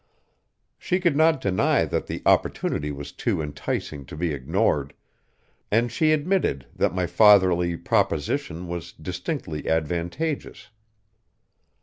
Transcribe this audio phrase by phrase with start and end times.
[0.79, 4.95] She could not deny that the opportunity was too enticing to be ignored,
[5.69, 10.69] and she admitted that my fatherly proposition was distinctly advantageous.